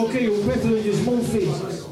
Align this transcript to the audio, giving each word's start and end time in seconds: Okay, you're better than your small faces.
Okay, 0.00 0.22
you're 0.24 0.46
better 0.46 0.60
than 0.62 0.82
your 0.82 0.94
small 0.94 1.22
faces. 1.22 1.86